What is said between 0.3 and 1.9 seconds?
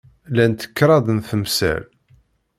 Llant kraḍ n temsal.